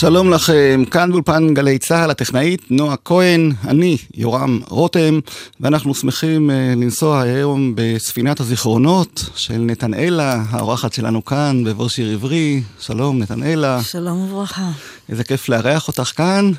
[0.00, 5.20] שלום לכם, כאן באולפן גלי צה"ל, הטכנאית נועה כהן, אני יורם רותם,
[5.60, 12.62] ואנחנו שמחים uh, לנסוע היום בספינת הזיכרונות של נתנאלה, האורחת שלנו כאן בבור שיר עברי.
[12.80, 13.82] שלום נתנאלה.
[13.82, 14.70] שלום וברכה.
[15.08, 16.52] איזה כיף לארח אותך כאן.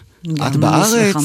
[0.48, 1.16] את בארץ?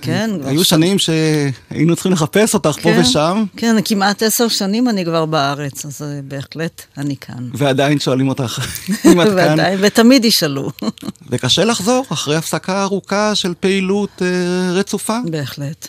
[0.00, 0.30] כן.
[0.44, 3.44] היו שנים שהיינו צריכים לחפש אותך כן, פה ושם.
[3.56, 7.48] כן, כמעט עשר שנים אני כבר בארץ, אז אה, בהחלט אני כאן.
[7.54, 8.66] ועדיין שואלים אותך
[9.12, 9.58] אם את כאן.
[9.80, 10.70] ותמיד ישאלו.
[11.30, 15.18] וקשה לחזור אחרי הפסקה ארוכה של פעילות אה, רצופה?
[15.30, 15.88] בהחלט.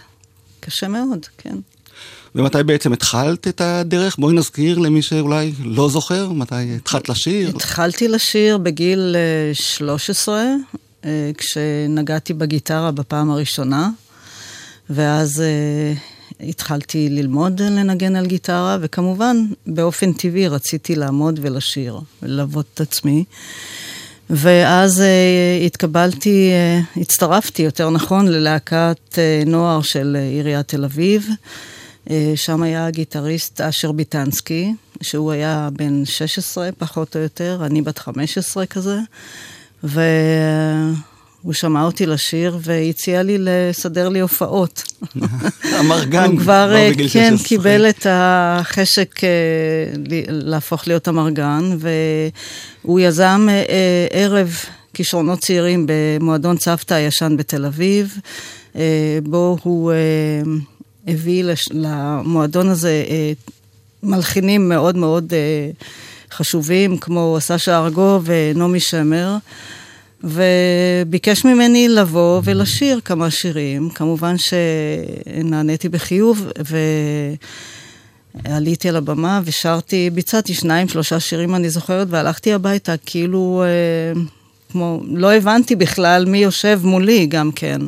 [0.60, 1.56] קשה מאוד, כן.
[2.36, 4.16] ומתי בעצם התחלת את הדרך?
[4.20, 7.50] בואי נזכיר למי שאולי לא זוכר, מתי התחלת לשיר?
[7.50, 9.16] התחלתי לשיר בגיל
[9.54, 10.56] 13, אה, אה,
[11.38, 13.90] כשנגעתי בגיטרה בפעם הראשונה,
[14.90, 22.82] ואז uh, התחלתי ללמוד לנגן על גיטרה, וכמובן, באופן טבעי רציתי לעמוד ולשיר, וללוות את
[22.82, 23.24] עצמי.
[24.30, 26.52] ואז uh, התקבלתי,
[26.96, 31.28] uh, הצטרפתי, יותר נכון, ללהקת uh, נוער של uh, עיריית תל אביב.
[32.06, 37.98] Uh, שם היה הגיטריסט אשר ביטנסקי, שהוא היה בן 16 פחות או יותר, אני בת
[37.98, 38.98] 15 כזה.
[41.46, 44.84] הוא שמע אותי לשיר והציע לי לסדר לי הופעות.
[45.80, 47.48] המרגן, הוא כבר, לא בגיל כן, 16.
[47.48, 49.20] קיבל את החשק
[50.30, 51.78] להפוך להיות המרגן,
[52.84, 53.48] והוא יזם
[54.12, 54.56] ערב
[54.94, 58.18] כישרונות צעירים במועדון צוותא הישן בתל אביב,
[59.24, 59.92] בו הוא
[61.08, 63.04] הביא למועדון הזה
[64.04, 65.34] מלחינים מאוד מאוד
[66.34, 69.38] חשובים, כמו סשה ארגו ונעמי שמר.
[70.24, 73.90] וביקש ממני לבוא ולשיר כמה שירים.
[73.90, 76.48] כמובן שנעניתי בחיוב,
[78.46, 84.22] ועליתי על הבמה ושרתי, ביצעתי שניים, שלושה שירים, אני זוכרת, והלכתי הביתה, כאילו, אה,
[84.72, 87.82] כמו, לא הבנתי בכלל מי יושב מולי גם כן.
[87.82, 87.88] אה,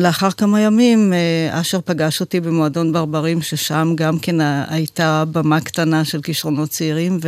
[0.00, 4.36] לאחר כמה ימים, אה, אשר פגש אותי במועדון ברברים, ששם גם כן
[4.68, 7.18] הייתה במה קטנה של כישרונות צעירים,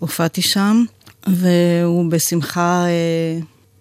[0.00, 0.84] והופעתי שם.
[1.26, 3.38] והוא בשמחה אה,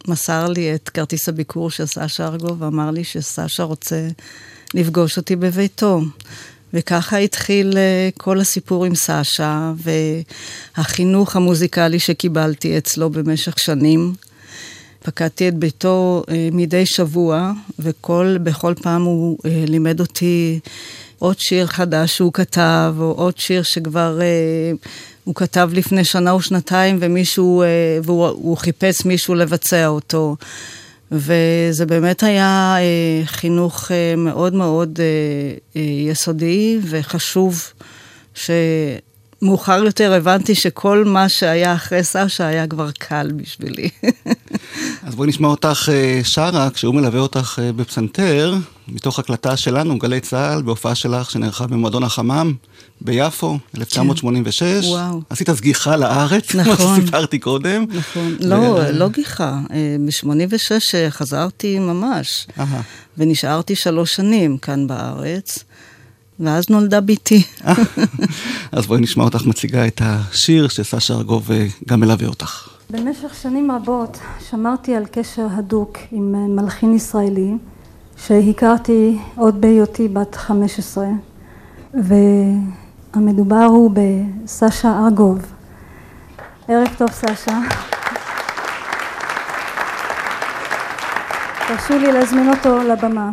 [0.07, 4.07] מסר לי את כרטיס הביקור של סשה ארגו, ואמר לי שסשה רוצה
[4.73, 6.01] לפגוש אותי בביתו.
[6.73, 9.71] וככה התחיל אה, כל הסיפור עם סשה,
[10.77, 14.13] והחינוך המוזיקלי שקיבלתי אצלו במשך שנים.
[15.03, 20.59] פקדתי את ביתו אה, מדי שבוע, ובכל פעם הוא אה, לימד אותי
[21.19, 24.71] עוד שיר חדש שהוא כתב, או עוד שיר שכבר אה,
[25.23, 27.63] הוא כתב לפני שנה או שנתיים, ומישהו,
[28.03, 30.35] והוא חיפש מישהו לבצע אותו.
[31.11, 35.05] וזה באמת היה אה, חינוך אה, מאוד מאוד אה,
[35.75, 37.73] אה, יסודי וחשוב,
[39.41, 43.89] שמאוחר יותר הבנתי שכל מה שהיה אחרי סשה היה כבר קל בשבילי.
[45.05, 48.55] אז בואי נשמע אותך אה, שרה, כשהוא מלווה אותך אה, בפסנתר,
[48.87, 52.53] מתוך הקלטה שלנו, גלי צה"ל, בהופעה שלך שנערכה במועדון החמם
[53.01, 54.61] ביפו, 1986.
[54.61, 54.91] כן.
[54.91, 55.21] וואו.
[55.29, 56.75] עשית אז גיחה לארץ, נכון.
[56.75, 57.85] כמו שסיפרתי קודם.
[57.93, 58.37] נכון.
[58.39, 58.49] ו...
[58.49, 59.59] לא, לא גיחה.
[59.71, 62.61] אה, ב-86 חזרתי ממש, Aha.
[63.17, 65.63] ונשארתי שלוש שנים כאן בארץ.
[66.41, 67.43] ואז נולדה ביתי.
[68.71, 71.49] אז בואי נשמע אותך מציגה את השיר שסשה ארגוב
[71.87, 72.67] גם מלווה אותך.
[72.89, 74.17] במשך שנים רבות
[74.49, 77.51] שמרתי על קשר הדוק עם מלחין ישראלי
[78.17, 81.09] שהכרתי עוד בהיותי בת חמש עשרה
[83.13, 85.39] והמדובר הוא בסשה ארגוב.
[86.67, 87.59] ערב טוב סשה.
[91.67, 93.29] תרשו לי להזמין אותו לבמה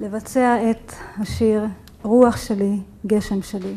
[0.00, 1.64] לבצע את השיר
[2.08, 2.76] רוח שלי,
[3.06, 3.74] גשם שלי.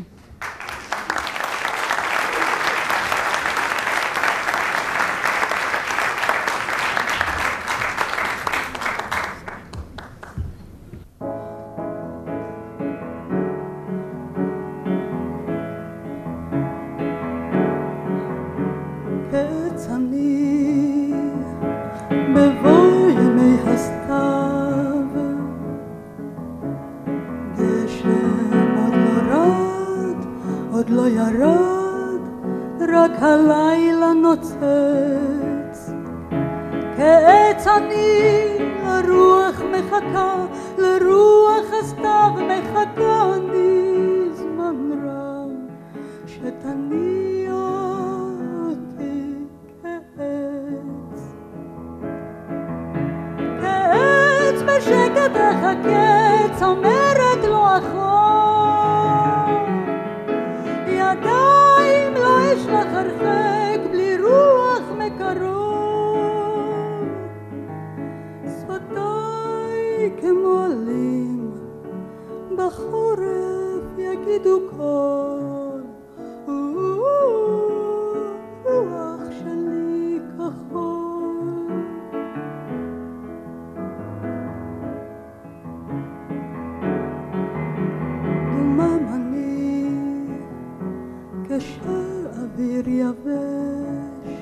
[91.58, 94.32] כשאוויר יבש.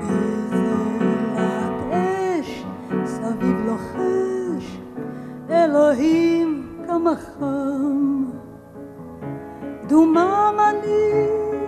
[0.00, 0.66] איזה
[1.34, 2.64] להט אש
[3.04, 4.78] סביב לוחש,
[5.50, 8.24] אלוהים כמה חם.
[9.86, 11.12] דומם אני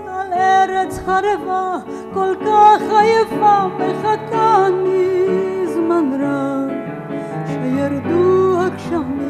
[0.09, 1.77] על ארץ חרבה,
[2.15, 6.71] כל כך עייפה מחכה אני זמן רב,
[7.47, 9.30] שירדו הגשמים.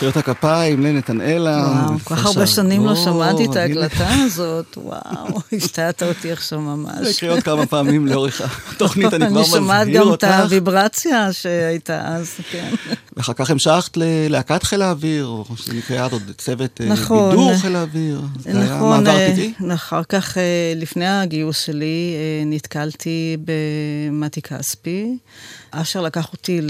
[0.00, 1.56] מחיאות הכפיים לנתנאלה.
[1.56, 7.16] וואו, כל כך הרבה שנים לא שמעתי את ההקלטה הזאת, וואו, השתעת אותי עכשיו ממש.
[7.16, 8.40] אקריא עוד כמה פעמים לאורך
[8.70, 9.54] התוכנית, אני כבר מזהיר אותך.
[9.54, 12.70] אני שומעת גם את הוויברציה שהייתה אז, כן.
[13.20, 17.76] ואחר כך המשכת ללהקת חיל האוויר, או שזה נקרא עוד צוות אה, נכון, בידור חיל
[17.76, 18.20] האוויר.
[18.46, 25.16] נכון, אה, אחר כך, אה, לפני הגיוס שלי, נתקלתי במתי כספי.
[25.70, 26.60] אשר לקח אותי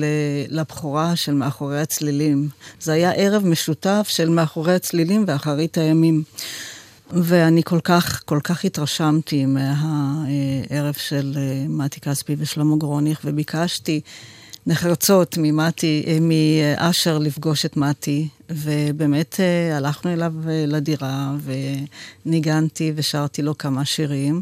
[0.49, 2.49] לבכורה של מאחורי הצלילים.
[2.81, 6.23] זה היה ערב משותף של מאחורי הצלילים ואחרית הימים.
[7.13, 11.39] ואני כל כך, כל כך התרשמתי מהערב של
[11.69, 14.01] מתי כספי ושלמה גרוניך, וביקשתי
[14.67, 21.33] נחרצות ממתי, אה, מאשר לפגוש את מתי, ובאמת אה, הלכנו אליו לדירה,
[22.27, 24.41] וניגנתי ושרתי לו כמה שירים.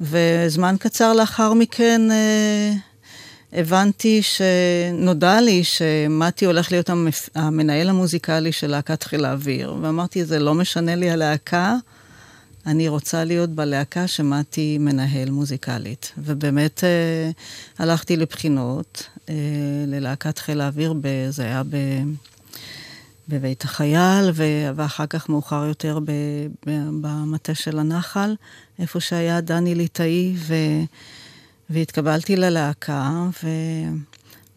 [0.00, 2.00] וזמן קצר לאחר מכן
[3.52, 6.90] הבנתי שנודע לי שמתי הולך להיות.
[7.34, 11.76] המנהל המוזיקלי של להקת חיל האוויר, ואמרתי, זה לא משנה לי הלהקה,
[12.66, 16.12] אני רוצה להיות בלהקה שמתי מנהל מוזיקלית.
[16.18, 17.30] ובאמת אה,
[17.78, 19.34] הלכתי לבחינות אה,
[19.86, 20.94] ללהקת חיל האוויר,
[21.30, 21.76] זה היה ב...
[23.28, 24.30] בבית החייל,
[24.74, 25.98] ואחר כך מאוחר יותר
[26.66, 28.34] במטה של הנחל,
[28.78, 30.54] איפה שהיה דני ליטאי, ו...
[31.70, 33.48] והתקבלתי ללהקה, ו...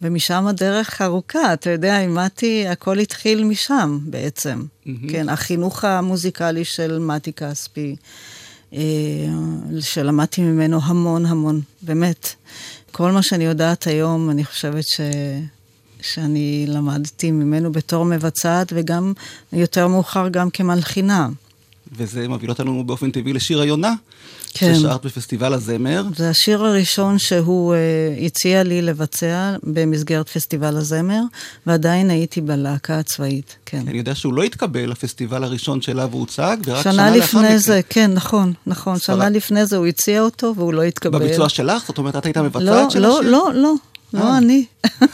[0.02, 4.62] ומשם הדרך ארוכה, אתה יודע, עם מתי, הכל התחיל משם בעצם.
[4.62, 4.90] Mm-hmm.
[5.10, 7.96] כן, החינוך המוזיקלי של מתי כספי,
[8.72, 8.80] אה,
[9.80, 12.34] שלמדתי ממנו המון המון, באמת.
[12.92, 15.00] כל מה שאני יודעת היום, אני חושבת ש...
[16.00, 19.12] שאני למדתי ממנו בתור מבצעת, וגם
[19.52, 21.28] יותר מאוחר גם כמלחינה.
[21.92, 23.94] וזה מביא אותנו באופן טבעי לשיר היונה,
[24.58, 24.74] כן.
[24.74, 26.04] ששרת בפסטיבל הזמר.
[26.16, 31.20] זה השיר הראשון שהוא uh, הציע לי לבצע במסגרת פסטיבל הזמר,
[31.66, 33.82] ועדיין הייתי בלהקה הצבאית, כן.
[33.86, 37.56] אני יודע שהוא לא התקבל לפסטיבל הראשון שאליו הוא הוצג, ורק שנה, שנה לאחר מכן.
[37.56, 38.98] זה, כן, נכון, נכון.
[38.98, 39.16] ספרד...
[39.16, 41.18] שנה לפני זה הוא הציע אותו, והוא לא התקבל.
[41.18, 41.86] בביצוע שלך?
[41.86, 43.30] זאת אומרת, את היית מבצעת לא, של לא, השיר?
[43.30, 43.74] לא, לא,
[44.12, 44.64] לא, לא אני.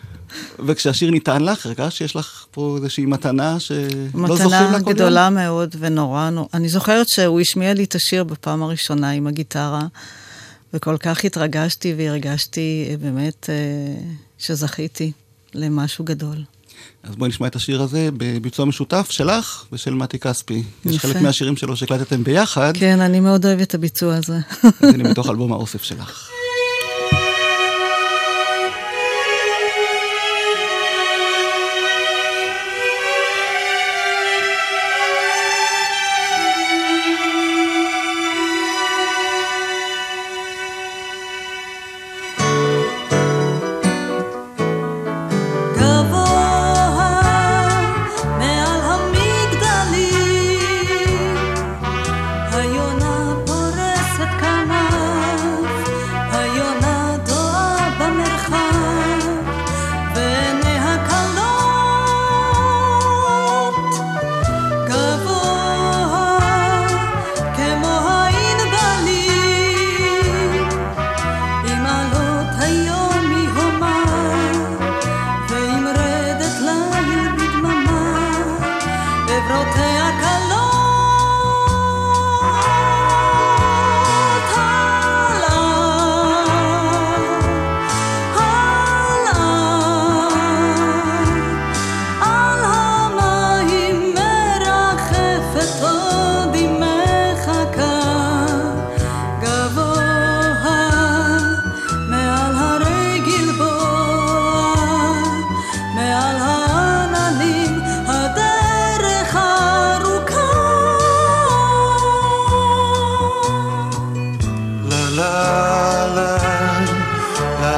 [0.66, 4.74] וכשהשיר ניתן לך, הרגשת שיש לך פה איזושהי מתנה שלא זוכרים לה כל יום?
[4.74, 6.48] מתנה גדולה מאוד ונורא נורא.
[6.54, 9.86] אני זוכרת שהוא השמיע לי את השיר בפעם הראשונה עם הגיטרה,
[10.74, 14.02] וכל כך התרגשתי והרגשתי אה, באמת אה,
[14.38, 15.12] שזכיתי
[15.54, 16.36] למשהו גדול.
[17.02, 20.54] אז בואי נשמע את השיר הזה בביצוע משותף שלך ושל מתי כספי.
[20.54, 20.90] יפה.
[20.90, 22.72] יש חלק מהשירים שלו שהקלטתם ביחד.
[22.76, 24.38] כן, אני מאוד אוהבת את הביצוע הזה.
[24.62, 26.30] אז הנה מתוך אלבום האוסף שלך.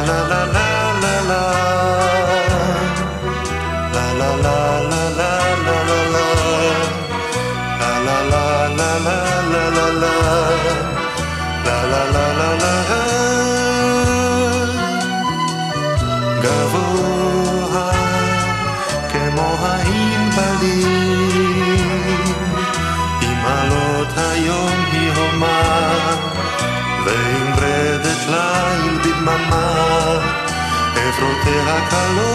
[0.06, 0.66] la la la
[1.02, 1.61] la la.
[31.92, 32.31] hello.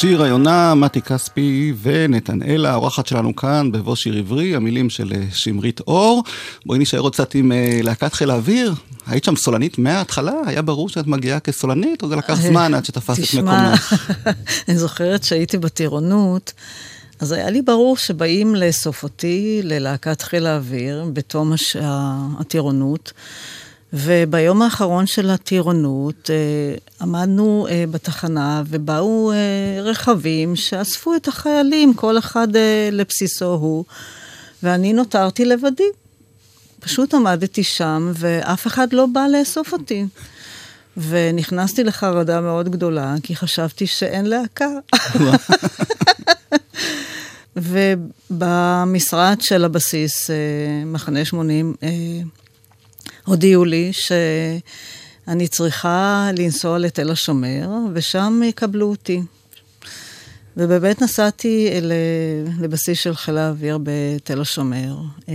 [0.00, 5.80] שיר היונה, מתי כספי ונתנאלה, האורחת שלנו כאן בבוא שיר עברי, המילים של אה, שמרית
[5.80, 6.24] אור.
[6.66, 8.74] בואי נשאר עוד קצת עם אה, להקת חיל האוויר.
[9.06, 10.32] היית שם סולנית מההתחלה?
[10.46, 13.94] היה ברור שאת מגיעה כסולנית, או זה לקח זמן עד שתפסת את מקומך?
[13.94, 14.32] תשמע,
[14.68, 16.52] אני זוכרת שהייתי בטירונות,
[17.20, 21.76] אז היה לי ברור שבאים לאסוף אותי ללהקת חיל האוויר בתום הש...
[22.40, 23.12] הטירונות.
[23.92, 29.36] וביום האחרון של הטירונות אה, עמדנו אה, בתחנה ובאו אה,
[29.82, 32.48] רכבים שאספו את החיילים, כל אחד
[32.92, 33.84] לבסיסו הוא,
[34.62, 35.88] ואני נותרתי לבדי.
[36.80, 40.06] פשוט עמדתי שם ואף אחד לא בא לאסוף אותי.
[40.96, 44.68] ונכנסתי לחרדה מאוד גדולה, כי חשבתי שאין להקה.
[48.30, 50.30] ובמשרד של הבסיס,
[50.86, 51.74] מחנה 80,
[53.28, 59.22] הודיעו לי שאני צריכה לנסוע לתל השומר, ושם יקבלו אותי.
[60.56, 61.70] ובאמת נסעתי
[62.60, 64.96] לבסיס של חיל האוויר בתל השומר,
[65.28, 65.34] אה,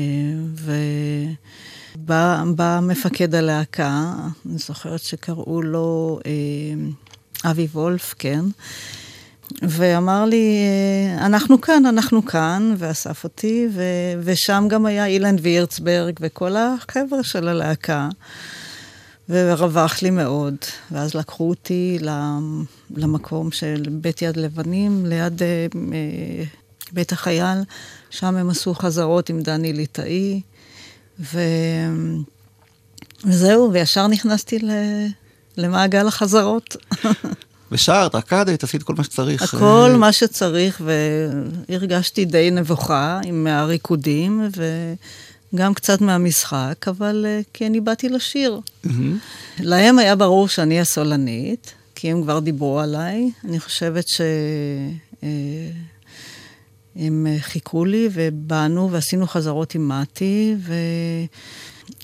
[1.96, 4.14] ובא מפקד הלהקה,
[4.46, 8.46] אני זוכרת שקראו לו אה, אבי וולף, כן,
[9.62, 13.84] ואמר לי, אה, אנחנו כאן, אנחנו כאן, ואסף אותי, ו,
[14.24, 18.10] ושם גם היה אילן וירצברג וכל החבר'ה של הלהקה,
[19.30, 20.56] ורווח לי מאוד.
[20.92, 21.98] ואז לקחו אותי
[22.96, 26.44] למקום של בית יד לבנים, ליד אה, אה,
[26.92, 27.58] בית החייל,
[28.10, 30.42] שם הם עשו חזרות עם דני ליטאי,
[31.20, 31.40] ו...
[33.26, 34.72] וזהו, וישר נכנסתי ל...
[35.58, 36.76] למעגל החזרות.
[37.74, 39.54] ושרת, רקדת, עשית כל מה שצריך.
[39.54, 40.82] הכל מה שצריך,
[41.70, 44.50] והרגשתי די נבוכה עם הריקודים,
[45.54, 48.60] וגם קצת מהמשחק, אבל אה, כי אני באתי לשיר.
[49.60, 53.32] להם היה ברור שאני הסולנית, כי הם כבר דיברו עליי.
[53.46, 54.22] אני חושבת ש...
[55.24, 55.28] אה,
[56.96, 60.74] הם חיכו לי ובאנו ועשינו חזרות עם מתי, ו...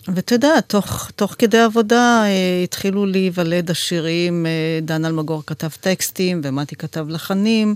[0.07, 6.41] ואתה יודע, תוך, תוך כדי עבודה אה, התחילו להיוולד השירים, אה, דן אלמגור כתב טקסטים,
[6.43, 7.75] ומתי כתב לחנים,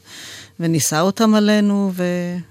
[0.60, 2.04] ונישא אותם עלינו, ו,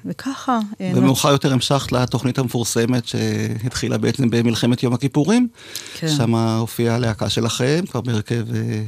[0.05, 0.59] וככה.
[0.81, 5.49] אה, ומאוחר יותר המשכת לתוכנית המפורסמת שהתחילה בעצם במלחמת יום הכיפורים.
[5.95, 6.09] כן.
[6.09, 8.83] שם הופיעה הלהקה שלכם, כבר בהרכב אה,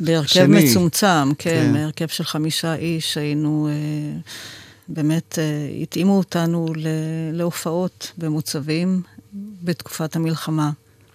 [0.00, 0.64] בהרכב שני.
[0.64, 3.68] מצומצם, כן, כן, בהרכב של חמישה איש, היינו...
[3.70, 4.20] אה,
[4.92, 6.66] באמת uh, התאימו אותנו
[7.32, 9.02] להופעות במוצבים,
[9.62, 10.70] בתקופת המלחמה.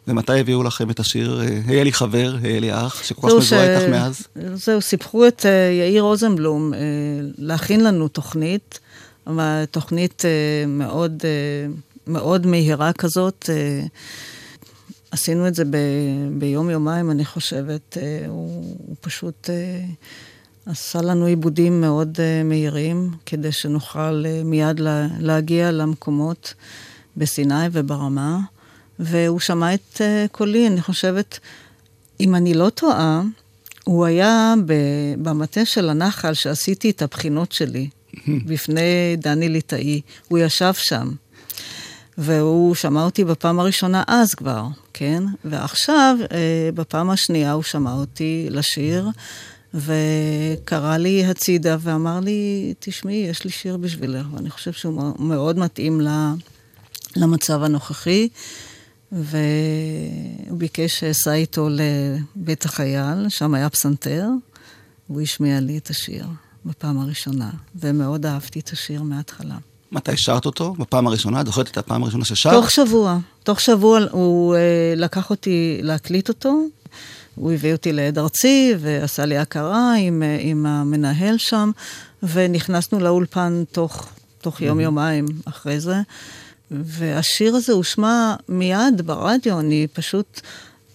[0.08, 3.80] ומתי הביאו לכם את השיר אה, "היה לי חבר, היה לי אח", שכל כך מזוהה
[3.80, 4.28] איתך מאז?
[4.54, 6.80] זהו, סיפחו את אה, יאיר רוזנבלום אה,
[7.38, 8.80] להכין לנו תוכנית,
[9.72, 10.24] תוכנית
[10.68, 11.24] מאוד,
[12.08, 13.50] מאוד מהירה כזאת.
[15.12, 15.78] עשינו את זה ב,
[16.38, 17.98] ביום-יומיים, אני חושבת.
[18.28, 19.50] הוא, הוא פשוט
[20.66, 24.80] עשה לנו עיבודים מאוד מהירים, כדי שנוכל מיד
[25.20, 26.54] להגיע למקומות.
[27.18, 28.40] בסיני וברמה,
[29.00, 30.02] והוא שמע את uh,
[30.32, 31.40] קולי, אני חושבת,
[32.20, 33.22] אם אני לא טועה,
[33.84, 34.54] הוא היה
[35.22, 37.90] במטה של הנחל שעשיתי את הבחינות שלי,
[38.48, 40.02] בפני דני ליטאי.
[40.28, 41.12] הוא ישב שם,
[42.18, 45.24] והוא שמע אותי בפעם הראשונה אז כבר, כן.
[45.46, 49.10] ועכשיו, אה, בפעם השנייה הוא שמע אותי לשיר,
[49.74, 56.02] וקרא לי הצידה ואמר לי, תשמעי, יש לי שיר בשבילך, ואני חושב שהוא מאוד מתאים
[57.16, 58.30] למצב הנוכחי.
[59.12, 64.28] והוא ביקש שאסע איתו לבית החייל, שם היה פסנתר,
[65.10, 66.26] והוא השמיע לי את השיר
[66.66, 69.56] בפעם הראשונה, ומאוד אהבתי את השיר מההתחלה.
[69.92, 70.74] מתי שרת אותו?
[70.74, 71.42] בפעם הראשונה?
[71.42, 72.54] את זוכרת את הפעם הראשונה ששרת?
[72.54, 73.18] תוך שבוע.
[73.44, 76.60] תוך שבוע הוא אה, לקח אותי להקליט אותו.
[77.36, 81.72] הוא הביא אותי לעד ארצי ועשה לי הכרה עם, אה, עם המנהל שם,
[82.24, 84.08] ונכנסנו לאולפן תוך,
[84.42, 85.96] תוך יום-יומיים אחרי זה.
[86.72, 90.42] והשיר הזה הושמע מיד ברדיו, אני פשוט...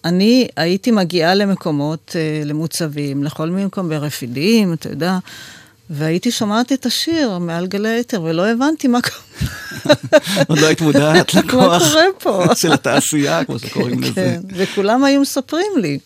[0.04, 5.18] אני הייתי מגיעה למקומות, אה, למוצבים, לכל מיני מקום ברפידים, אתה יודע,
[5.90, 9.54] והייתי שומעת את השיר מעל גלי אתר, ולא הבנתי מה קורה.
[10.48, 11.82] עוד לא היית מודעת לכוח
[12.60, 14.12] של התעשייה, כמו שקוראים לזה.
[14.14, 15.98] כן, וכולם היו מספרים לי.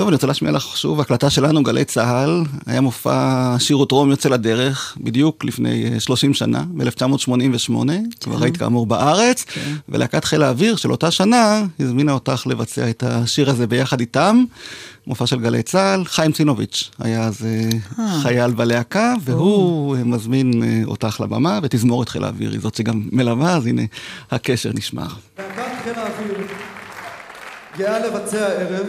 [0.00, 2.42] טוב, אני רוצה להשמיע לך שוב הקלטה שלנו, גלי צה"ל.
[2.66, 7.86] היה מופע שיר וטרום יוצא לדרך, בדיוק לפני 30 אה, שנה, ב-1988.
[7.88, 8.04] כן.
[8.20, 9.74] כבר היית כאמור בארץ, כן.
[9.88, 14.44] ולהקת חיל האוויר של אותה שנה הזמינה אותך לבצע את השיר הזה ביחד איתם.
[15.06, 18.20] מופע של גלי צה"ל, חיים צינוביץ' היה אז אה, אה.
[18.22, 23.82] חייל בלהקה, והוא מזמין אותך לבמה, ותזמורת חיל האוויר היא זאת שגם מלווה, אז הנה
[24.30, 25.08] הקשר נשמר.
[25.38, 26.46] להקת חיל האוויר
[27.78, 28.86] גאה לבצע הערב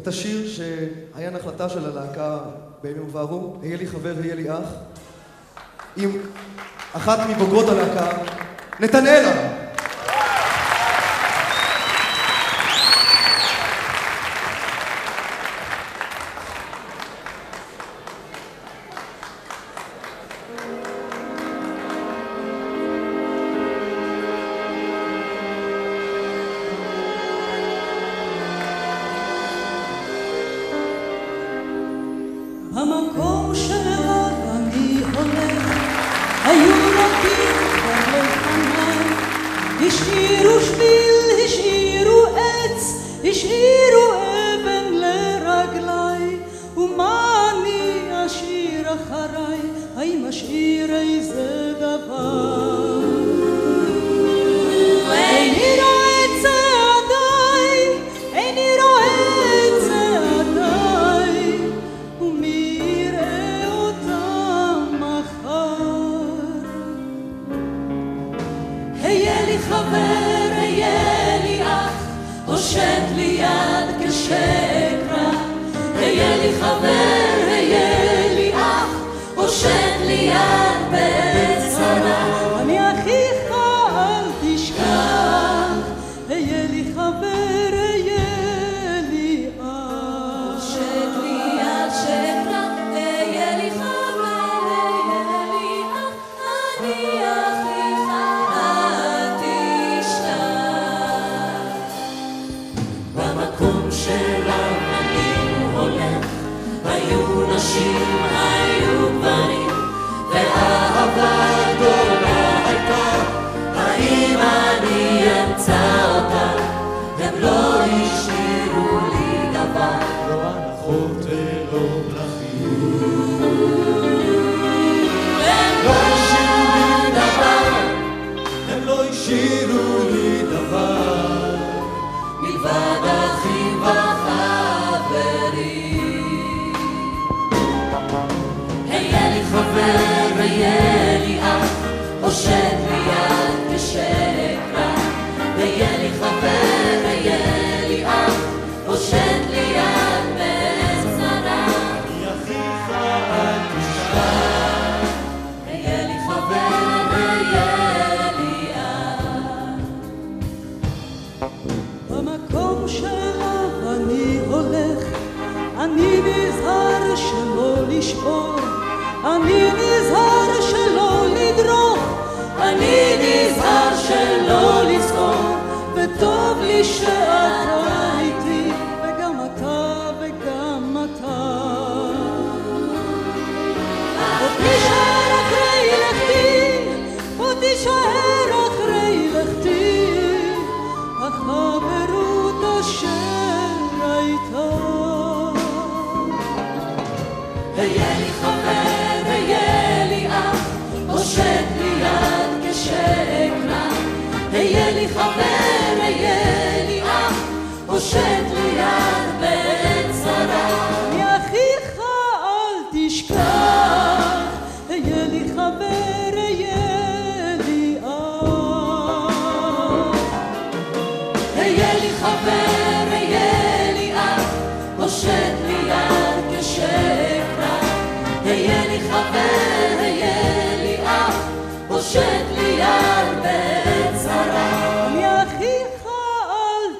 [0.00, 2.38] את השיר שהיה נחלתה של הלהקה
[2.82, 4.68] בימים עברו, היה לי חבר, היה לי אח,
[5.96, 6.10] עם
[6.92, 8.18] אחת מבוגרות הלהקה,
[8.80, 9.60] נתנאלה.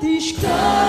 [0.01, 0.80] descanso.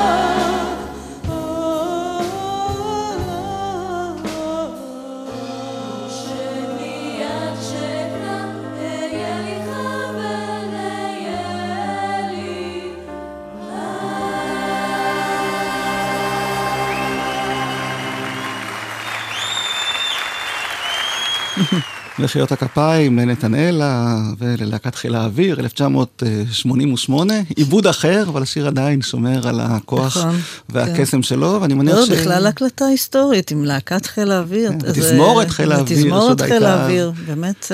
[22.21, 30.17] מחיאות הכפיים לנתנאלה וללהקת חיל האוויר, 1988, עיבוד אחר, אבל השיר עדיין שומר על הכוח
[30.17, 30.35] נכון,
[30.69, 31.23] והקסם כן.
[31.23, 32.09] שלו, ואני מניח לא, ש...
[32.09, 34.71] לא, בכלל הקלטה היסטורית עם להקת חיל האוויר.
[34.71, 37.71] כן, תזמורת חיל האוויר, תזמורת חיל האוויר, באמת...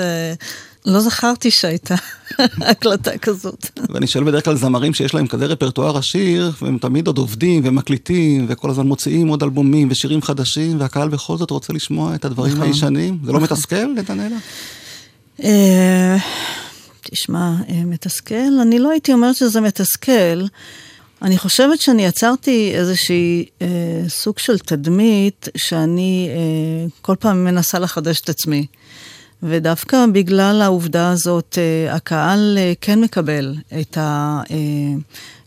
[0.86, 1.94] לא זכרתי שהייתה
[2.70, 3.80] הקלטה כזאת.
[3.88, 8.46] ואני שואל בדרך כלל זמרים שיש להם כזה רפרטואר עשיר, והם תמיד עוד עובדים ומקליטים,
[8.48, 12.66] וכל הזמן מוציאים עוד אלבומים ושירים חדשים, והקהל בכל זאת רוצה לשמוע את הדברים נכון,
[12.66, 13.18] הישנים.
[13.24, 13.56] זה לא נכון.
[13.56, 14.36] מתסכל, נתנאלה?
[15.44, 16.16] אה,
[17.02, 18.60] תשמע, אה, מתסכל?
[18.62, 20.46] אני לא הייתי אומרת שזה מתסכל.
[21.22, 23.66] אני חושבת שאני יצרתי איזושהי אה,
[24.08, 28.66] סוג של תדמית שאני אה, כל פעם מנסה לחדש את עצמי.
[29.42, 34.56] ודווקא בגלל העובדה הזאת, אה, הקהל אה, כן מקבל את, ה, אה,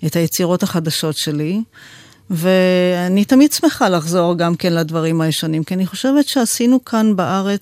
[0.08, 1.62] את היצירות החדשות שלי.
[2.30, 7.62] ואני תמיד שמחה לחזור גם כן לדברים הישנים, כי אני חושבת שעשינו כאן בארץ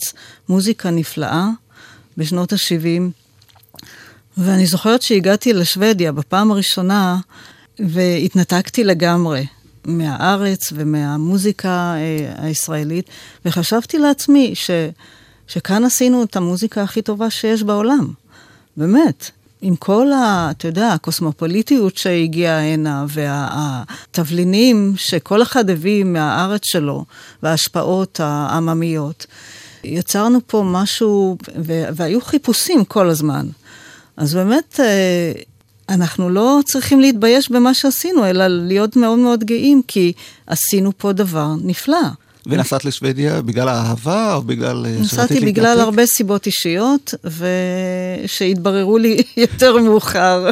[0.49, 1.47] מוזיקה נפלאה
[2.17, 3.01] בשנות ה-70,
[4.37, 7.17] ואני זוכרת שהגעתי לשוודיה בפעם הראשונה,
[7.79, 9.45] והתנתקתי לגמרי
[9.85, 11.95] מהארץ ומהמוזיקה
[12.37, 13.09] הישראלית,
[13.45, 14.71] וחשבתי לעצמי ש...
[15.49, 18.07] שכאן עשינו את המוזיקה הכי טובה שיש בעולם.
[18.77, 19.29] באמת.
[19.61, 20.47] עם כל ה...
[20.51, 27.05] אתה יודע, הקוסמופוליטיות שהגיעה הנה, והתבלינים שכל אחד הביא מהארץ שלו,
[27.43, 29.25] וההשפעות העממיות.
[29.83, 31.37] יצרנו פה משהו,
[31.95, 33.47] והיו חיפושים כל הזמן.
[34.17, 35.31] אז באמת, אה,
[35.89, 40.13] אנחנו לא צריכים להתבייש במה שעשינו, אלא להיות מאוד מאוד גאים, כי
[40.47, 42.07] עשינו פה דבר נפלא.
[42.45, 47.13] ונסעת לשוודיה בגלל האהבה או בגלל אה, נסעתי בגלל הרבה סיבות אישיות,
[48.25, 50.49] ושהתבררו לי יותר מאוחר.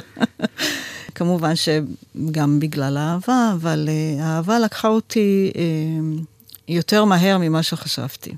[1.15, 5.61] כמובן שגם בגלל האהבה, אבל אה, האהבה לקחה אותי אה,
[6.67, 8.31] יותר מהר ממה שחשבתי.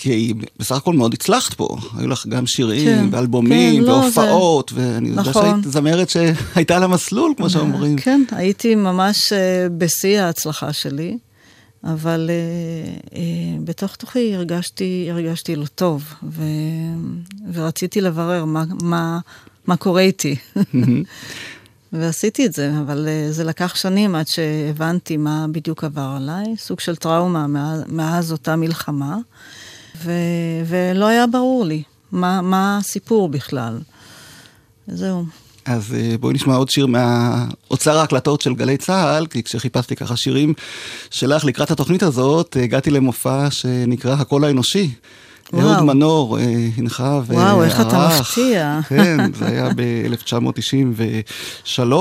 [0.00, 4.78] כי בסך הכל מאוד הצלחת פה, היו לך גם שירים כן, ואלבומים כן, והופעות, לא,
[4.78, 5.26] ואני נכון.
[5.26, 7.96] יודע שהיית זמרת שהייתה על המסלול, כמו שאומרים.
[7.96, 9.32] כן, הייתי ממש
[9.78, 11.18] בשיא ההצלחה שלי.
[11.84, 13.16] אבל uh, uh,
[13.64, 16.42] בתוך תוכי הרגשתי, הרגשתי לא טוב, ו,
[17.52, 19.18] ורציתי לברר מה, מה,
[19.66, 20.36] מה קורה איתי.
[21.92, 26.80] ועשיתי את זה, אבל uh, זה לקח שנים עד שהבנתי מה בדיוק עבר עליי, סוג
[26.80, 29.16] של טראומה מאז, מאז אותה מלחמה,
[29.96, 30.12] ו,
[30.66, 33.78] ולא היה ברור לי מה, מה הסיפור בכלל.
[34.86, 35.24] זהו.
[35.68, 40.54] אז אה, בואי נשמע עוד שיר מהאוצר ההקלטות של גלי צה"ל, כי כשחיפשתי ככה שירים
[41.10, 44.90] שלך לקראת התוכנית הזאת, הגעתי למופע שנקרא הקול האנושי.
[45.54, 47.30] אהוד מנור אה, הנחה וערך.
[47.30, 48.80] וואו, איך אתה מפתיע.
[48.88, 51.92] כן, זה היה ב-1993,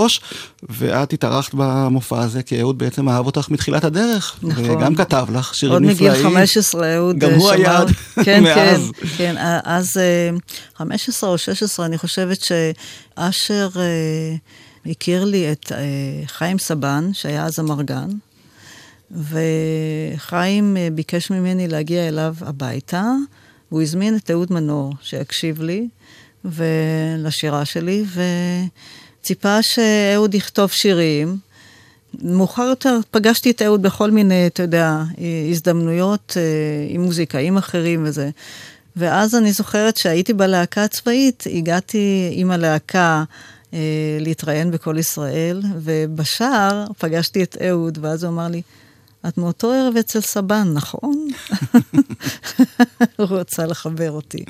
[0.69, 4.35] ואת התארחת במופע הזה, כי אהוד בעצם אהב אותך מתחילת הדרך.
[4.43, 4.69] נכון.
[4.69, 6.11] וגם כתב לך שירים נפלאים.
[6.11, 7.79] עוד מגיל 15 אהוד גם הוא היה
[8.25, 8.91] כן, מאז.
[9.01, 9.99] כן, כן, אז
[10.75, 14.35] 15 אה, או 16, אני חושבת שאשר אה,
[14.91, 15.71] הכיר לי את
[16.27, 18.07] חיים סבן, שהיה אז המרגן.
[19.11, 23.11] וחיים אה, ביקש ממני להגיע אליו הביתה,
[23.71, 25.87] והוא הזמין את אהוד מנור שיקשיב לי
[26.45, 28.03] ולשירה שלי,
[29.21, 31.37] וציפה שאהוד יכתוב שירים.
[32.21, 35.03] מאוחר יותר פגשתי את אהוד בכל מיני, אתה יודע,
[35.51, 36.41] הזדמנויות אה,
[36.89, 38.29] עם מוזיקאים אחרים וזה.
[38.95, 43.23] ואז אני זוכרת שהייתי בלהקה הצבאית, הגעתי עם הלהקה
[43.73, 43.79] אה,
[44.19, 48.61] להתראיין בקול ישראל, ובשער פגשתי את אהוד, ואז הוא אמר לי,
[49.27, 51.27] את מאותו ערב אצל סבן, נכון?
[53.17, 54.43] הוא רצה לחבר אותי.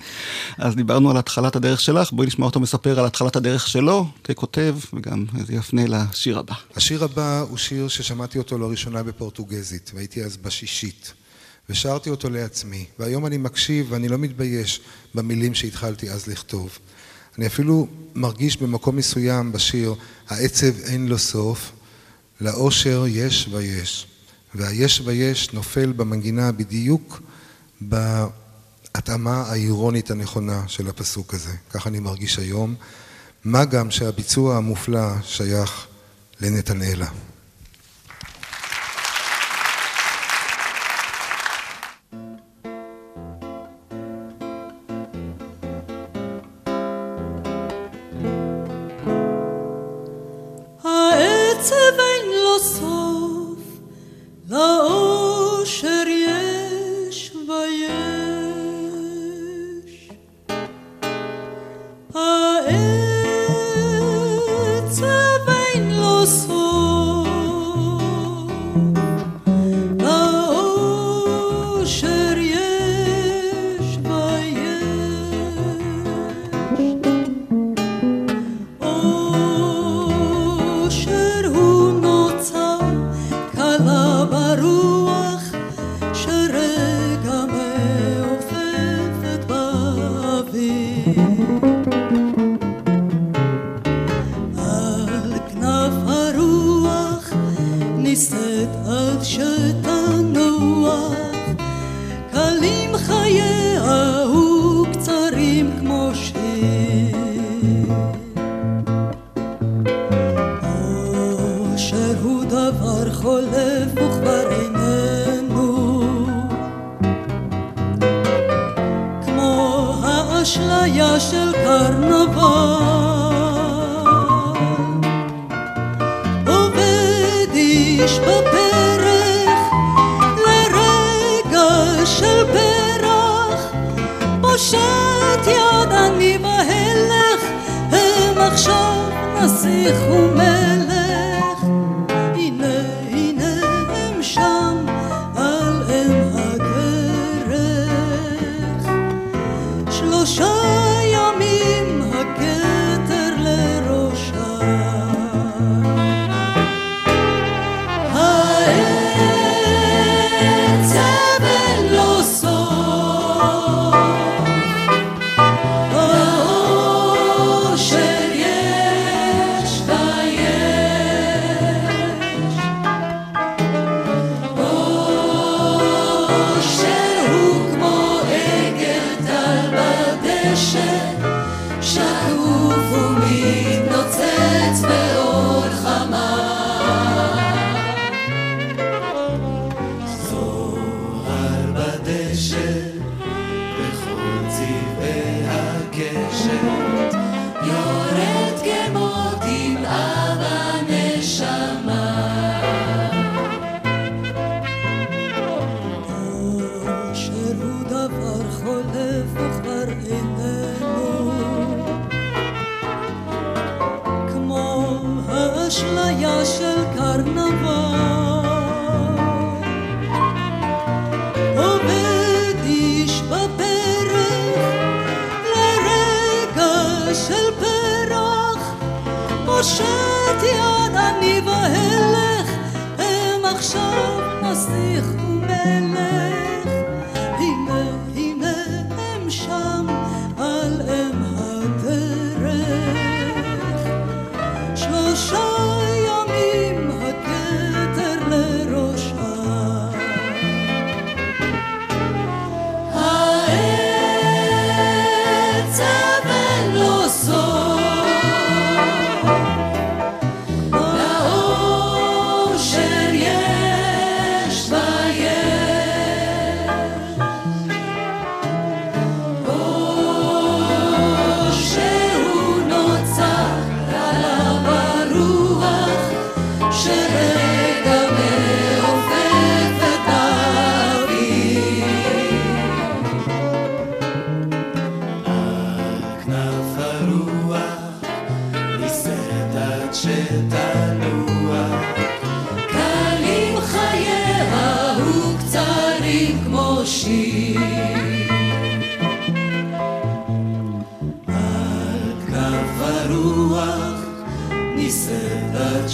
[0.58, 4.76] אז דיברנו על התחלת הדרך שלך, בואי נשמע אותו מספר על התחלת הדרך שלו ככותב,
[4.94, 6.56] וגם זה יפנה לשיר הבא.
[6.76, 11.14] השיר הבא הוא שיר ששמעתי אותו לראשונה בפורטוגזית, והייתי אז בשישית.
[11.70, 14.82] ושרתי אותו לעצמי, והיום אני מקשיב ואני לא מתבייש
[15.16, 16.78] במילים שהתחלתי אז לכתוב.
[17.38, 19.96] אני אפילו מרגיש במקום מסוים בשיר,
[20.28, 21.72] העצב אין לו סוף,
[22.42, 24.08] לאושר יש ויש.
[24.56, 27.22] והיש ויש נופל במנגינה בדיוק
[27.82, 31.54] בהתאמה האירונית הנכונה של הפסוק הזה.
[31.72, 32.76] כך אני מרגיש היום.
[33.44, 35.88] מה גם שהביצוע המופלא שייך
[36.42, 37.08] לנתנאלה.
[81.42, 81.67] good who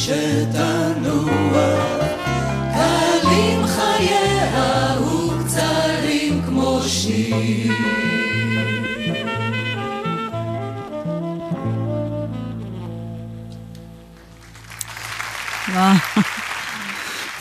[0.06, 0.12] 街
[0.52, 0.83] 道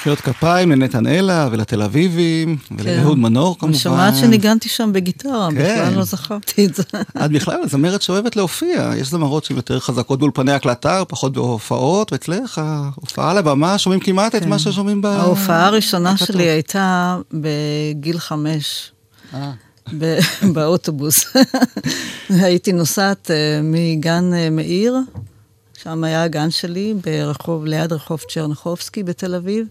[0.02, 3.22] מחיאות כפיים לנתנאלה ולתל אביבים ולאהוד כן.
[3.22, 3.72] מנור כמובן.
[3.72, 5.56] אני שומעת שניגנתי שם בגיטרה, כן.
[5.56, 6.82] בכלל לא זכרתי את זה.
[7.24, 12.60] את בכלל זמרת שאוהבת להופיע, יש זמרות שהן יותר חזקות באולפני הקלטה, פחות בהופעות, ואצלך
[12.64, 14.38] ההופעה על הבמה, שומעים כמעט כן.
[14.38, 15.06] את מה ששומעים ב...
[15.06, 18.92] ההופעה הראשונה שלי הייתה בגיל חמש.
[19.34, 19.52] אה.
[20.54, 21.14] באוטובוס.
[22.30, 24.96] הייתי נוסעת אה, מגן אה, מאיר,
[25.84, 29.66] שם היה הגן שלי, ברחוב, ליד רחוב צ'רנחובסקי בתל אביב.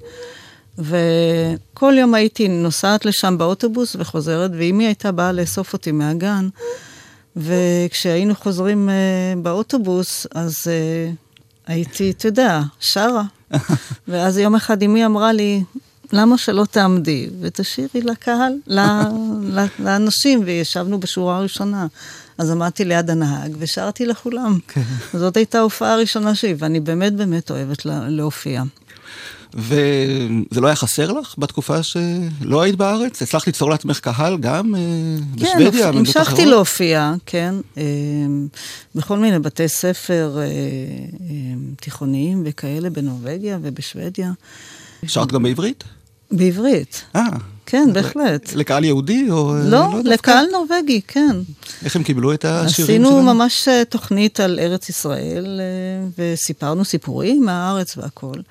[0.77, 6.49] וכל יום הייתי נוסעת לשם באוטובוס וחוזרת, ואימי הייתה באה לאסוף אותי מהגן.
[7.35, 11.15] וכשהיינו חוזרים uh, באוטובוס, אז uh,
[11.67, 13.23] הייתי, אתה יודע, שרה.
[14.07, 15.63] ואז יום אחד אמי אמרה לי,
[16.13, 18.53] למה שלא תעמדי ותשאירי לקהל,
[19.79, 21.87] לאנשים, וישבנו בשורה הראשונה.
[22.41, 24.59] אז עמדתי ליד הנהג ושרתי לכולם.
[24.67, 24.81] כן.
[25.13, 28.63] זאת הייתה ההופעה הראשונה שלי, ואני באמת באמת אוהבת להופיע.
[29.53, 33.21] וזה לא היה חסר לך בתקופה שלא היית בארץ?
[33.21, 34.79] הצלחת ליצור לעצמך קהל גם אה,
[35.37, 35.91] כן, בשוודיה?
[35.91, 37.83] כן, המשכתי להופיע, כן, אה,
[38.95, 40.45] בכל מיני בתי ספר אה,
[41.75, 44.31] תיכוניים וכאלה, בנורבגיה ובשוודיה.
[45.07, 45.83] שרת גם בעברית?
[46.31, 47.01] בעברית.
[47.15, 47.23] אה.
[47.65, 48.53] כן, בהחלט.
[48.53, 49.53] לקהל יהודי או...
[49.63, 51.35] לא, לא לקהל נורבגי, כן.
[51.85, 53.05] איך הם קיבלו את השירים שלהם?
[53.05, 55.61] עשינו ממש תוכנית על ארץ ישראל,
[56.17, 58.41] וסיפרנו סיפורים מהארץ והכול.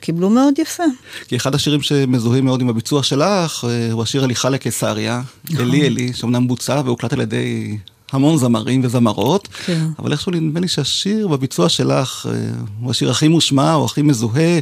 [0.00, 0.84] קיבלו מאוד יפה.
[1.28, 5.66] כי אחד השירים שמזוהים מאוד עם הביצוע שלך, אה, הוא השיר הליכה לקיסריה, נכון.
[5.66, 7.78] אלי אלי, שאומנם בוצע והוקלט על ידי
[8.12, 9.86] המון זמרים וזמרות, כן.
[9.98, 12.50] אבל איכשהו נדמה לי שהשיר בביצוע שלך אה,
[12.80, 14.58] הוא השיר הכי מושמע, או הכי מזוהה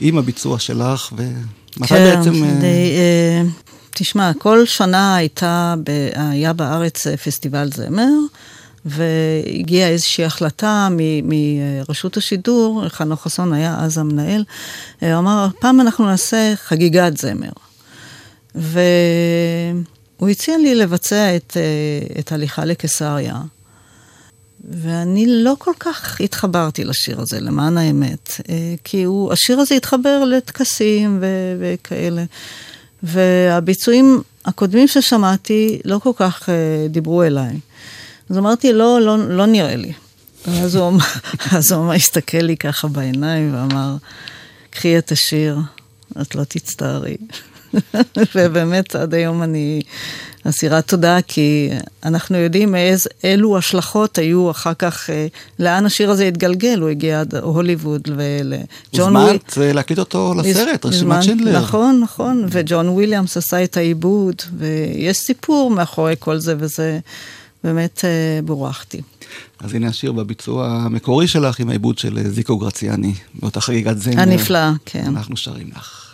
[0.00, 2.44] עם הביצוע שלך, ומתי כן, בעצם...
[2.44, 2.92] אה, די,
[3.90, 5.74] תשמע, כל שנה הייתה,
[6.14, 8.10] היה בארץ פסטיבל זמר.
[8.86, 10.88] והגיעה איזושהי החלטה
[11.22, 14.44] מרשות השידור, חנוך חסון היה אז המנהל,
[15.00, 17.50] הוא אמר, פעם אנחנו נעשה חגיגת זמר.
[18.54, 21.56] והוא הציע לי לבצע את,
[22.18, 23.40] את הליכה לקיסריה.
[24.70, 28.40] ואני לא כל כך התחברתי לשיר הזה, למען האמת.
[28.84, 32.24] כי הוא, השיר הזה התחבר לטקסים ו- וכאלה.
[33.02, 36.48] והביצועים הקודמים ששמעתי לא כל כך
[36.90, 37.60] דיברו אליי.
[38.30, 39.92] אז אמרתי, לא, לא, לא נראה לי.
[41.56, 43.96] אז הוא, הוא הסתכל לי ככה בעיניים ואמר,
[44.70, 45.58] קחי את השיר,
[46.22, 47.16] את לא תצטערי.
[48.34, 49.82] ובאמת, עד היום אני
[50.44, 51.70] אסירת תודה, כי
[52.04, 55.26] אנחנו יודעים איז, אילו השלכות היו אחר כך, אה,
[55.58, 59.42] לאן השיר הזה התגלגל, הוא הגיע עד הוליווד ולג'ון וויליאמס.
[59.56, 61.58] הוזמנת להקליט אותו לסרט, רשימת שינדלר.
[61.58, 66.98] נכון, נכון, וג'ון וויליאמס עשה את העיבוד, ויש סיפור מאחורי כל זה, וזה...
[67.64, 69.00] באמת אה, בורכתי.
[69.60, 74.20] אז הנה השיר בביצוע המקורי שלך עם העיבוד של אה, זיקו גרציאני, באותה חגיגת זמר.
[74.20, 75.04] הנפלא, כן.
[75.06, 76.13] אנחנו שרים לך.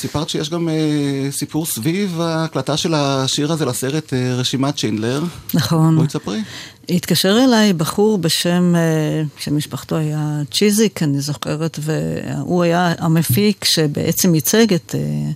[0.00, 0.74] סיפרת שיש גם אה,
[1.30, 5.22] סיפור סביב ההקלטה של השיר הזה לסרט אה, רשימת שינדלר.
[5.54, 5.96] נכון.
[5.96, 6.40] בואי תספרי.
[6.88, 14.74] התקשר אליי בחור בשם, אה, שמשפחתו היה צ'יזיק, אני זוכרת, והוא היה המפיק שבעצם ייצג
[14.74, 14.94] את...
[14.94, 15.30] אה,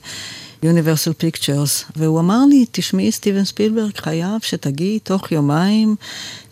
[0.64, 5.96] Universal Pictures, והוא אמר לי, תשמעי, סטיבן ספילברג חייב שתגיעי תוך יומיים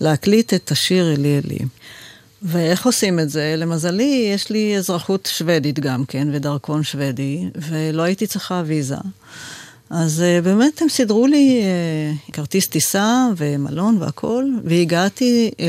[0.01, 1.59] להקליט את השיר אלי אלי.
[2.43, 3.55] ואיך עושים את זה?
[3.59, 8.97] למזלי, יש לי אזרחות שוודית גם כן, ודרכון שוודי, ולא הייתי צריכה ויזה.
[9.91, 11.63] אז uh, באמת הם סידרו לי
[12.29, 15.61] uh, כרטיס טיסה ומלון והכול, והגעתי uh,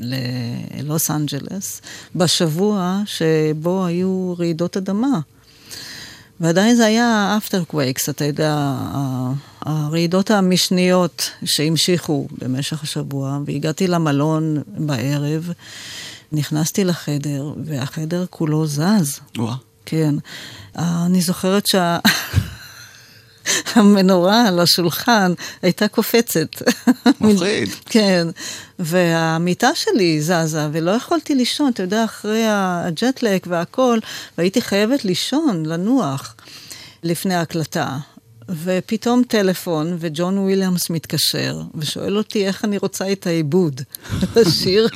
[0.00, 1.80] ללוס אנג'לס
[2.16, 5.20] בשבוע שבו היו רעידות אדמה.
[6.42, 8.74] ועדיין זה היה after quakes, אתה יודע,
[9.60, 15.52] הרעידות המשניות שהמשיכו במשך השבוע, והגעתי למלון בערב,
[16.32, 19.20] נכנסתי לחדר, והחדר כולו זז.
[19.38, 19.54] וואה.
[19.86, 20.14] כן.
[20.76, 21.98] אני זוכרת שה...
[23.74, 25.32] המנורה על השולחן
[25.62, 26.48] הייתה קופצת.
[27.20, 27.68] מפחיד.
[27.90, 28.26] כן,
[28.78, 33.98] והמיטה שלי זזה, ולא יכולתי לישון, אתה יודע, אחרי הג'טלק והכל,
[34.38, 36.34] והייתי חייבת לישון, לנוח,
[37.02, 37.98] לפני ההקלטה.
[38.64, 43.80] ופתאום טלפון, וג'ון וויליאמס מתקשר, ושואל אותי איך אני רוצה את העיבוד,
[44.46, 44.88] השיר.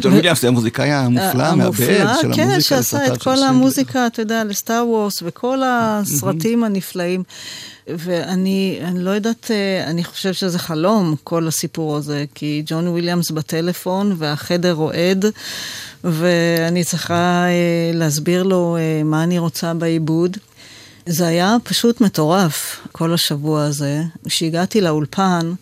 [0.00, 1.76] ג'ון וויליאמס זה המוזיקאי המופלא, מהבהד
[2.20, 2.54] של כן, המוזיקה.
[2.54, 7.22] כן, שעשה את כל המוזיקה, אתה יודע, לסטאר וורס, וכל הסרטים הנפלאים.
[7.88, 13.30] ואני אני לא יודעת, אה, אני חושב שזה חלום, כל הסיפור הזה, כי ג'ון וויליאמס
[13.30, 15.24] בטלפון והחדר רועד,
[16.04, 20.36] ואני צריכה אה, להסביר לו אה, מה אני רוצה בעיבוד.
[21.06, 24.02] זה היה פשוט מטורף, כל השבוע הזה.
[24.24, 25.52] כשהגעתי לאולפן,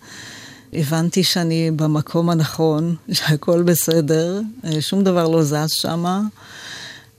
[0.72, 4.40] הבנתי שאני במקום הנכון, שהכל בסדר,
[4.80, 6.20] שום דבר לא זז שמה.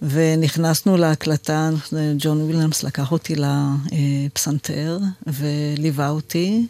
[0.01, 1.69] ונכנסנו להקלטה,
[2.17, 6.67] ג'ון וויליאמס לקח אותי לפסנתר וליווה אותי.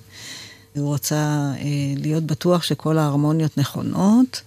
[0.76, 1.66] הוא רצה אה,
[1.98, 4.42] להיות בטוח שכל ההרמוניות נכונות,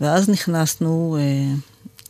[0.00, 1.54] ואז נכנסנו אה,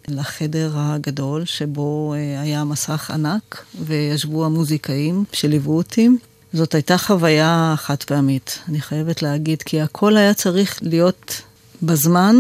[0.09, 6.09] לחדר הגדול, שבו אה, היה מסך ענק, וישבו המוזיקאים שליוו אותי.
[6.53, 11.43] זאת הייתה חוויה חד פעמית, אני חייבת להגיד, כי הכל היה צריך להיות
[11.83, 12.37] בזמן.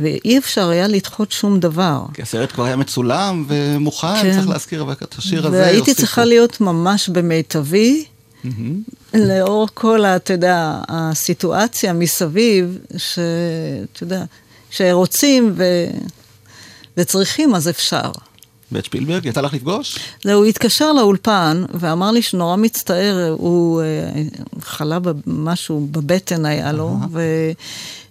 [0.00, 2.02] ואי אפשר היה לדחות שום דבר.
[2.14, 4.34] כי הסרט כבר היה מצולם ומוכן, כן.
[4.34, 5.56] צריך להזכיר אבל את השיר הזה.
[5.56, 6.00] והייתי הוסיפו.
[6.00, 8.04] צריכה להיות ממש במיטבי.
[9.14, 14.24] לאור כל, אתה יודע, הסיטואציה מסביב, שאתה יודע,
[14.70, 15.64] שרוצים ו...
[16.98, 18.10] וצריכים, אז אפשר.
[18.72, 19.98] ואת שפילברג, יצא לך לפגוש?
[20.24, 24.22] זה, הוא התקשר לאולפן ואמר לי שנורא מצטער, הוא אה,
[24.60, 27.22] חלה במשהו בבטן היה לו, ו,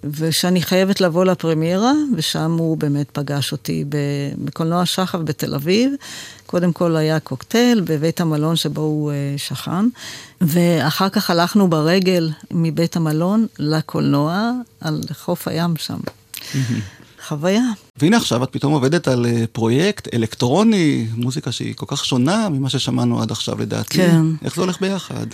[0.04, 3.86] ושאני חייבת לבוא לפרמיירה, ושם הוא באמת פגש אותי
[4.38, 5.92] בקולנוע שחף בתל אביב.
[6.46, 9.86] קודם כל היה קוקטייל בבית המלון שבו הוא אה, שכן,
[10.42, 15.98] ואחר כך הלכנו ברגל מבית המלון לקולנוע על חוף הים שם.
[17.28, 17.64] חוויה.
[17.98, 22.70] והנה עכשיו את פתאום עובדת על אה, פרויקט אלקטרוני, מוזיקה שהיא כל כך שונה ממה
[22.70, 23.98] ששמענו עד עכשיו לדעתי.
[23.98, 24.22] כן.
[24.44, 25.26] איך זה הולך ביחד?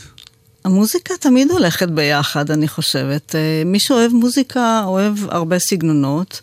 [0.65, 3.35] המוזיקה תמיד הולכת ביחד, אני חושבת.
[3.35, 6.41] אה, מי שאוהב מוזיקה אוהב הרבה סגנונות.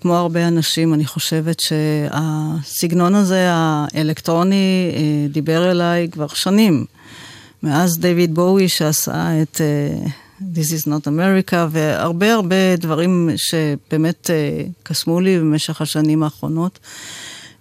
[0.00, 6.84] כמו הרבה אנשים, אני חושבת שהסגנון הזה, האלקטרוני, אה, דיבר אליי כבר שנים.
[7.62, 9.60] מאז דיוויד בואי שעשה את
[10.40, 16.78] This is not America, והרבה הרבה דברים שבאמת אה, קסמו לי במשך השנים האחרונות.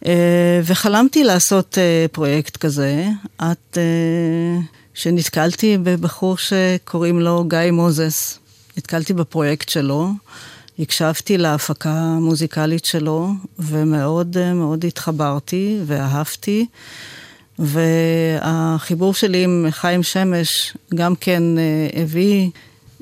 [0.05, 3.07] אה, וחלמתי לעשות אה, פרויקט כזה,
[3.37, 3.81] עד אה,
[4.93, 8.39] שנתקלתי בבחור שקוראים לו גיא מוזס.
[8.77, 10.11] נתקלתי בפרויקט שלו,
[10.79, 16.65] הקשבתי להפקה המוזיקלית שלו, ומאוד מאוד התחברתי ואהבתי.
[17.59, 22.49] והחיבור שלי עם חיים שמש גם כן אה, הביא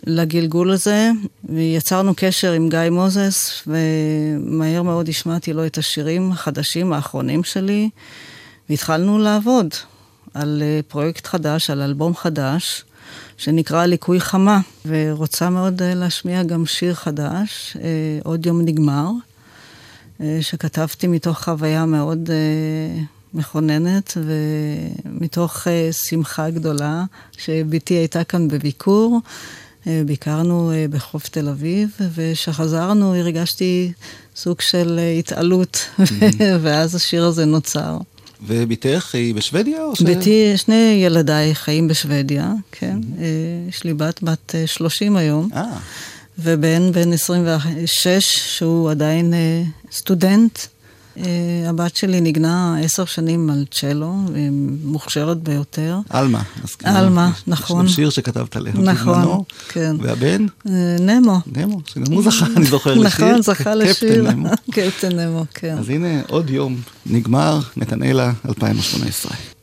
[0.08, 1.12] לגלגול הזה,
[1.50, 7.90] ויצרנו קשר עם גיא מוזס, ומהר מאוד השמעתי לו את השירים החדשים האחרונים שלי,
[8.70, 9.74] והתחלנו לעבוד
[10.34, 12.84] על אה, פרויקט חדש, על אלבום חדש,
[13.38, 17.78] שנקרא ליקוי חמה, ורוצה מאוד אה, להשמיע גם שיר חדש,
[18.24, 19.10] עוד יום נגמר,
[20.42, 22.30] שכתבתי מתוך חוויה מאוד
[23.36, 24.18] מכוננת
[25.06, 27.04] ומתוך אה, שמחה גדולה,
[27.38, 29.20] שבתי הייתה כאן בביקור.
[29.88, 33.92] אה, ביקרנו אה, בחוף תל אביב, וכשחזרנו הרגשתי
[34.36, 35.86] סוג של אה, התעלות,
[36.62, 37.98] ואז השיר הזה נוצר.
[38.48, 40.02] ובתך היא בשוודיה או ש...
[40.02, 43.00] ביתי, שני ילדיי חיים בשוודיה, כן.
[43.20, 43.26] אה,
[43.70, 45.50] יש לי בת בת אה, 30 היום,
[46.40, 48.08] ובן בן 26,
[48.58, 50.60] שהוא עדיין אה, סטודנט
[51.68, 54.50] הבת שלי ניגנה עשר שנים על צ'לו, והיא
[54.84, 56.00] מוכשרת ביותר.
[56.10, 56.42] עלמה.
[56.84, 57.86] עלמה, נכון.
[57.86, 58.84] יש שיר שכתבת עליהם.
[58.84, 59.96] נכון, כן.
[60.02, 60.46] והבן?
[60.68, 61.40] אה, נמו.
[61.56, 63.08] נמו, שגם הוא זכה, אני זוכר לשיר.
[63.08, 64.24] נכון, זכה לשיר.
[64.24, 64.50] קפטן נמו.
[64.76, 65.78] קפטן נמו, כן.
[65.78, 69.55] אז הנה עוד יום נגמר, נתנאלה 2018.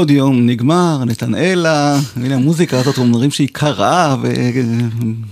[0.00, 4.16] עוד יום נגמר, נתנאלה, הנה המוזיקה הזאת, אומרים שהיא קרה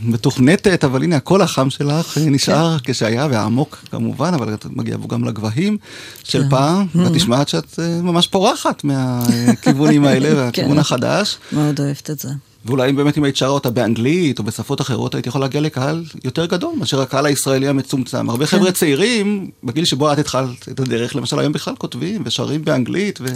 [0.03, 2.93] ומתוכנתת, אבל הנה הקול החם שלך נשאר כן.
[2.93, 5.77] כשהיה, והעמוק כמובן, אבל את מגיעה גם לגבהים
[6.25, 6.49] של כן.
[6.51, 10.79] פעם, ואת נשמעת שאת אה, ממש פורחת מהכיוונים האלה, והכיוון כן.
[10.79, 11.39] החדש.
[11.53, 12.29] מאוד אוהבת את זה.
[12.65, 16.47] ואולי באמת אם היית שרה אותה באנגלית או בשפות אחרות, היית יכול להגיע לקהל יותר
[16.47, 18.31] גדול מאשר הקהל הישראלי המצומצם.
[18.31, 18.59] הרבה כן.
[18.59, 23.35] חבר'ה צעירים, בגיל שבו את התחלת את הדרך, למשל היום בכלל כותבים ושרים באנגלית, ולא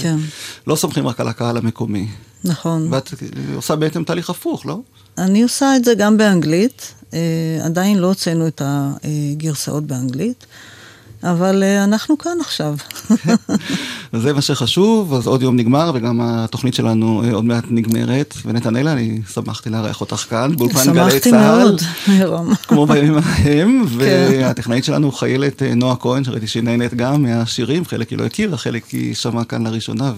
[0.66, 0.76] כן.
[0.76, 2.08] סומכים רק על הקהל המקומי.
[2.44, 2.92] נכון.
[2.92, 3.14] ואת
[3.54, 4.80] עושה בעצם תהליך הפוך, לא?
[5.18, 6.94] אני עושה את זה גם באנגלית.
[7.14, 7.18] אה,
[7.64, 10.46] עדיין לא הוצאנו את הגרסאות באנגלית.
[11.24, 12.74] אבל uh, אנחנו כאן עכשיו.
[14.22, 18.34] זה מה שחשוב, אז עוד יום נגמר, וגם התוכנית שלנו uh, עוד מעט נגמרת.
[18.46, 21.20] ונתנאלה, אני שמחתי לארח אותך כאן, באולפן גלי צה"ל.
[21.20, 22.54] שמחתי מאוד, ירום.
[22.68, 23.98] כמו בימים ההם, כן.
[23.98, 28.56] והטכנאית שלנו חיילת uh, נועה כהן, שראיתי שהיא נהנית גם מהשירים, חלק היא לא הכירה,
[28.56, 30.12] חלק היא שמעה כאן לראשונה,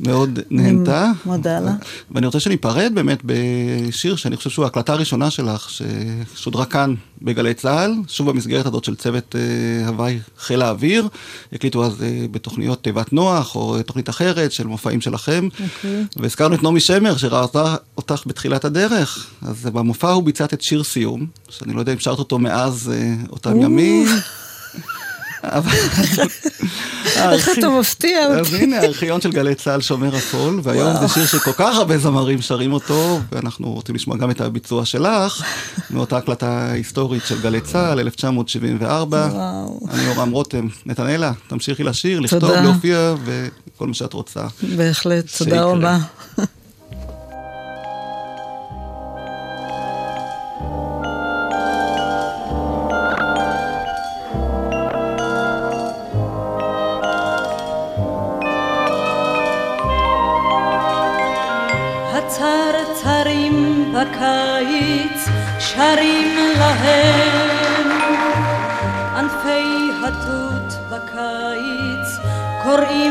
[0.00, 0.56] ומאוד כן.
[0.56, 1.10] נהנתה.
[1.26, 1.72] מודה לה.
[2.10, 7.94] ואני רוצה שניפרד באמת בשיר שאני חושב שהוא ההקלטה הראשונה שלך, ששודרה כאן בגלי צה"ל,
[8.08, 9.34] שוב במסגרת הזאת של צוות
[9.86, 10.09] הוואי.
[10.10, 11.08] אולי חיל האוויר,
[11.52, 15.48] הקליטו אז אה, בתוכניות תיבת נוח, או אה, תוכנית אחרת של מופעים שלכם.
[15.52, 15.62] Okay.
[15.76, 16.04] אוקיי.
[16.16, 17.46] והזכרנו את נעמי שמר, שראה
[17.96, 19.26] אותך בתחילת הדרך.
[19.42, 23.14] אז במופע הוא ביצעת את שיר סיום, שאני לא יודע אם שרת אותו מאז אה,
[23.30, 24.06] אותם ימים.
[27.16, 28.40] איך אתה מפתיע אותי.
[28.40, 32.42] אז הנה, הארכיון של גלי צה"ל שומר הכל, והיום זה שיר שכל כך הרבה זמרים
[32.42, 35.42] שרים אותו, ואנחנו רוצים לשמוע גם את הביצוע שלך,
[35.90, 39.28] מאותה הקלטה היסטורית של גלי צה"ל, 1974.
[39.90, 40.66] אני יורם רותם.
[40.86, 44.40] נתנאלה, תמשיכי לשיר, לכתוב, להופיע, וכל מה שאת רוצה.
[44.76, 45.98] בהחלט, תודה רבה.
[65.80, 67.88] שרים להם.
[69.16, 72.18] ענפי התות בקיץ
[72.62, 73.09] קוראים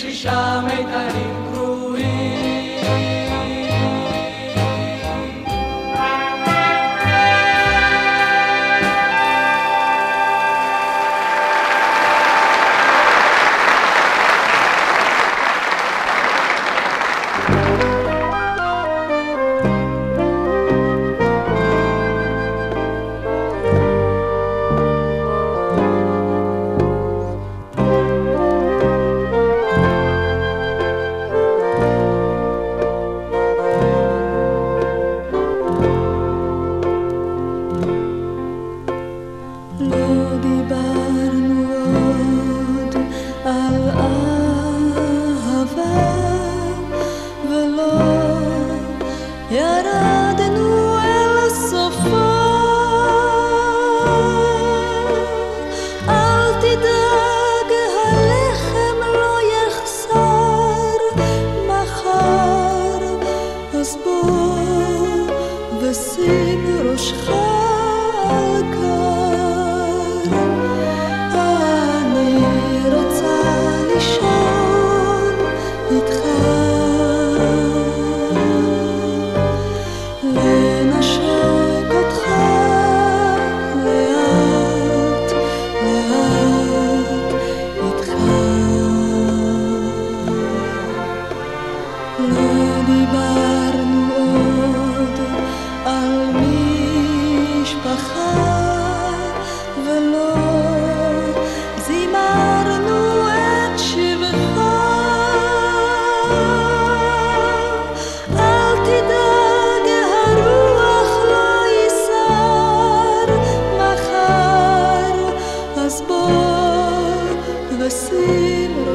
[0.00, 1.89] שישה מיתרים קרועים.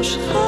[0.05, 0.44] לא